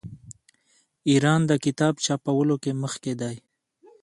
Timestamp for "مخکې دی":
2.83-3.35